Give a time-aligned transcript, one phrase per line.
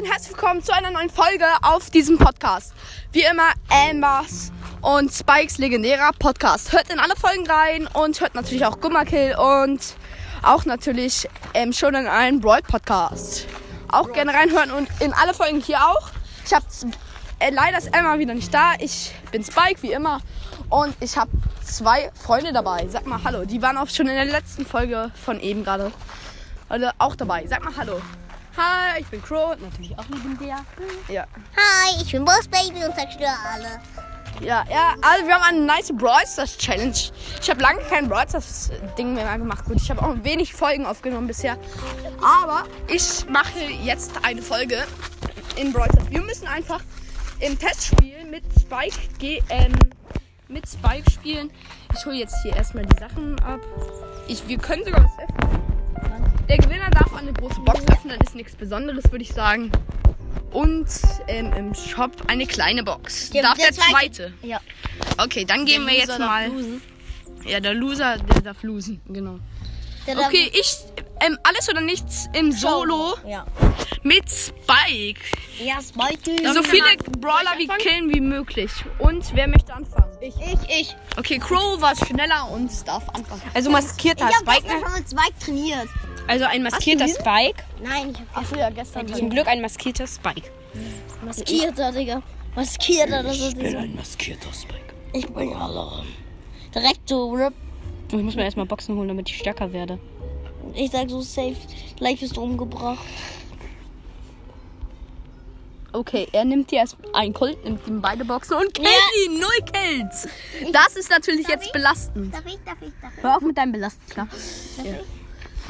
[0.00, 2.72] Leute und herzlich willkommen zu einer neuen Folge auf diesem Podcast.
[3.12, 6.72] Wie immer Ambers und Spikes legendärer Podcast.
[6.72, 9.80] Hört in alle Folgen rein und hört natürlich auch Gummakill und
[10.42, 13.46] auch natürlich ähm, schon in einen Brawl Podcast.
[13.88, 16.10] Auch gerne reinhören und in alle Folgen hier auch.
[16.46, 16.64] Ich habe
[17.38, 18.74] äh, leider ist Emma wieder nicht da.
[18.78, 20.20] Ich bin Spike wie immer
[20.70, 21.30] und ich habe
[21.64, 22.86] zwei Freunde dabei.
[22.88, 23.44] Sag mal Hallo.
[23.44, 25.92] Die waren auch schon in der letzten Folge von eben gerade
[26.68, 27.46] alle auch dabei.
[27.46, 28.00] Sag mal Hallo.
[28.56, 30.64] Hi, ich bin Crow, natürlich auch legendär.
[31.08, 31.24] Ja.
[31.56, 33.80] Hi, ich bin Boss Baby und zerstöre alle.
[34.40, 36.96] Ja, ja, also wir haben eine nice Brawl Stars Challenge.
[37.40, 39.64] Ich habe lange kein Brawl Stars Ding mehr gemacht.
[39.66, 41.58] Gut, ich habe auch wenig Folgen aufgenommen bisher.
[42.22, 44.84] Aber ich mache jetzt eine Folge
[45.56, 46.10] in Brawl Stars.
[46.10, 46.80] Wir müssen einfach
[47.40, 49.72] im Testspiel mit Spike ähm,
[50.48, 51.50] mit Spike spielen.
[51.94, 53.60] Ich hole jetzt hier erstmal die Sachen ab.
[54.26, 55.59] Ich, wir können sogar was öffnen.
[56.50, 59.70] Der Gewinner darf eine große Box öffnen, das ist nichts Besonderes, würde ich sagen.
[60.50, 60.88] Und
[61.28, 63.30] ähm, im Shop eine kleine Box.
[63.30, 64.32] Der- darf der der, zweite- zweite.
[64.42, 64.60] Ja.
[65.16, 66.50] Okay, dann gehen wir jetzt mal.
[67.46, 69.38] Ja, der Loser, der darf losen, genau.
[70.08, 70.76] Der darf- Okay, ich
[71.20, 73.44] ähm, alles oder nichts im Solo Ja.
[74.02, 75.20] mit Spike.
[75.62, 76.52] Ja, Spike.
[76.54, 76.84] So viele
[77.18, 78.70] Brawler wie killen wie möglich.
[78.98, 80.10] Und wer möchte anfangen?
[80.20, 80.34] Ich.
[80.36, 80.96] Ich, ich.
[81.18, 83.42] Okay, Crow war schneller und darf anfangen.
[83.54, 84.62] Also maskierter Ich habe Spike.
[84.62, 85.88] gestern schon mit Spike trainiert.
[86.26, 87.64] Also ein maskierter Hast du Spike.
[87.82, 89.08] Nein, ich habe ja, gestern.
[89.08, 90.50] Zum Glück ein maskierter Spike.
[91.24, 92.22] maskierter, Digga.
[92.54, 93.78] Maskierter, das ist dieser.
[93.80, 94.94] ein maskierter Spike.
[95.12, 96.04] Ich bin alle.
[96.74, 97.54] Direkt so RIP.
[98.12, 99.98] Ich muss mir erstmal Boxen holen, damit ich stärker werde.
[100.74, 101.56] Ich sag so safe.
[101.96, 103.04] Gleich du umgebracht.
[105.92, 109.24] Okay, er nimmt jetzt ein Colt, nimmt ihm beide Boxen und killt Ja.
[109.24, 109.40] ihn.
[109.40, 110.28] Null Kills.
[110.72, 111.72] Das ist natürlich jetzt ich?
[111.72, 112.32] belastend.
[112.32, 113.22] Darf ich, darf ich, darf ich?
[113.22, 114.28] Hör auf mit deinem Belasten, klar.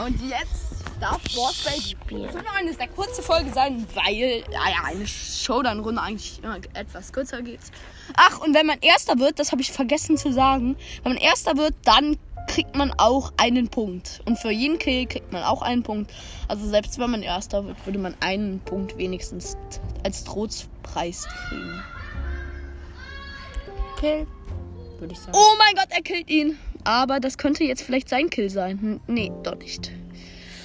[0.05, 2.25] Und jetzt darf Baby.
[2.27, 6.59] Es wird noch eine sehr kurze Folge sein, weil ja, ja, eine Showdown-Runde eigentlich immer
[6.75, 7.61] etwas kürzer geht.
[8.15, 11.57] Ach, und wenn man Erster wird, das habe ich vergessen zu sagen, wenn man Erster
[11.57, 12.19] wird, dann
[12.51, 14.23] kriegt man auch einen Punkt.
[14.25, 16.13] Und für jeden Kill kriegt man auch einen Punkt.
[16.49, 19.57] Also selbst wenn man Erster wird, würde man einen Punkt wenigstens
[20.03, 21.83] als Trostpreis kriegen.
[24.01, 24.27] Kill.
[24.99, 25.33] Würde ich sagen.
[25.33, 26.59] Oh mein Gott, er killt ihn.
[26.83, 28.81] Aber das könnte jetzt vielleicht sein Kill sein.
[28.81, 29.93] Hm, Nee, doch nicht.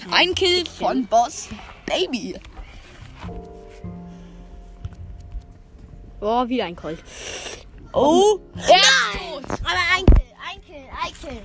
[0.09, 1.49] Ein Kill von Boss
[1.85, 2.35] Baby.
[6.19, 7.03] Oh, wieder ein Colt.
[7.93, 9.59] Oh, er ist tot.
[9.61, 11.41] Aber ein Kill, ein Kill, ein Kill.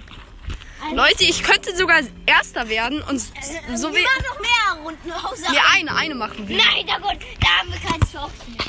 [0.94, 3.32] Leute, ich könnte sogar Erster werden und s-
[3.76, 3.96] so wie.
[3.96, 5.12] Wir machen noch mehr Runden.
[5.12, 6.56] Außer Ja, eine, eine machen wir.
[6.56, 8.66] Nein, na gut, da haben wir keine Chance mehr.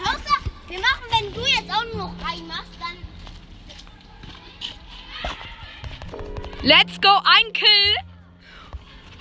[0.00, 0.36] Außer,
[0.68, 2.96] wir machen, wenn du jetzt auch nur noch reinmachst, dann.
[6.62, 7.96] Let's go, ein Kill.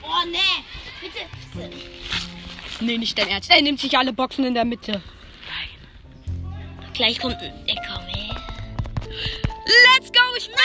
[0.02, 0.38] Oh, ne.
[1.02, 1.26] Bitte.
[1.54, 1.70] bitte.
[2.80, 3.50] Nee, nicht dein Ernst.
[3.52, 5.02] Er nimmt sich alle Boxen in der Mitte.
[6.94, 8.02] Gleich kommt ein Ecker.
[9.96, 10.56] Let's go, ich bin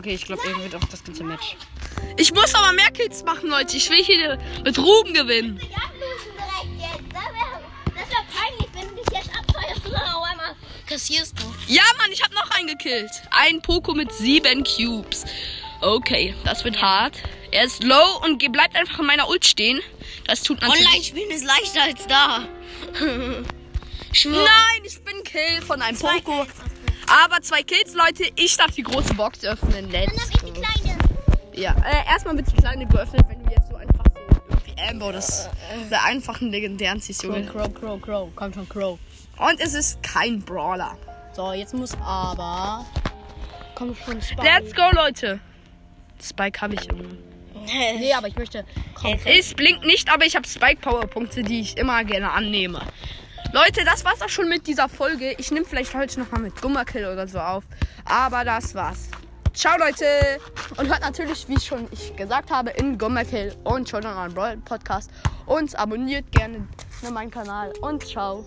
[0.00, 1.56] Okay, ich glaube, er wird auch das ganze Match.
[2.16, 3.76] Ich muss aber mehr Kills machen, Leute.
[3.76, 5.60] Ich will hier mit Ruben gewinnen.
[5.62, 5.68] Ich.
[5.68, 5.78] Das
[7.34, 10.56] wäre das wär peinlich, wenn du dich jetzt einmal
[10.88, 11.44] kassierst du.
[11.68, 13.10] Ja, Mann, ich habe noch einen gekillt.
[13.30, 15.24] Ein Poco mit sieben Cubes.
[15.82, 17.16] Okay, das wird hart.
[17.50, 19.80] Er ist low und ge- bleibt einfach in meiner Ult stehen.
[20.26, 20.86] Das tut natürlich...
[20.86, 22.48] Online spielen ist leichter als da.
[24.24, 26.46] Nein, ich bin Kill von einem Poco.
[27.10, 28.30] Aber zwei Kills, Leute.
[28.36, 29.90] Ich darf die große Box öffnen.
[29.90, 30.98] Let's Dann hab ich die kleine.
[31.54, 35.12] Ja, äh, erstmal wird die kleine geöffnet, wenn du jetzt so einfach so irgendwie Amber
[35.12, 35.48] das
[35.90, 37.44] der einfachen legendären ziehst, Junge.
[37.46, 38.30] Crow, Crow, Crow.
[38.36, 38.98] Komm schon, Crow.
[39.38, 40.96] Und es ist kein Brawler.
[41.34, 42.86] So, jetzt muss aber.
[43.74, 44.42] Komm schon, Spike.
[44.42, 45.40] Let's go, Leute.
[46.22, 47.04] Spike habe ich immer.
[47.66, 48.64] Nee, aber ich möchte.
[48.94, 52.80] Komm, Es blinkt nicht, aber ich habe Spike-Power-Punkte, die ich immer gerne annehme.
[53.52, 55.34] Leute, das war's auch schon mit dieser Folge.
[55.38, 57.64] Ich nehme vielleicht heute nochmal mit Gummakill oder so auf.
[58.04, 59.08] Aber das war's.
[59.52, 60.04] Ciao, Leute.
[60.76, 65.10] Und hört natürlich, wie schon ich gesagt habe, in Gummakill und an einen Brawl Podcast.
[65.46, 66.68] Und abonniert gerne
[67.10, 67.72] meinen Kanal.
[67.80, 68.44] Und ciao.